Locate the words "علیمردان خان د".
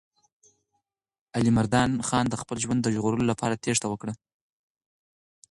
1.37-2.35